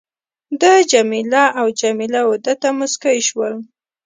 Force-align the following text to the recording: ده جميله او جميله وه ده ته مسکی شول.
ده 0.61 0.73
جميله 0.91 1.43
او 1.59 1.67
جميله 1.81 2.21
وه 2.27 2.37
ده 2.45 2.53
ته 2.61 2.69
مسکی 2.79 3.19
شول. 3.27 3.53